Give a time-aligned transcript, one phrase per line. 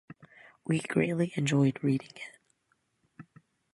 [0.65, 3.27] We greatly enjoyed reading it.